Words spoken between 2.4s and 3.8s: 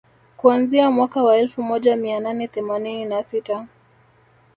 themanini na sita